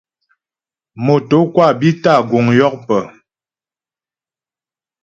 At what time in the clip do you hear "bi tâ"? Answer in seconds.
1.79-2.13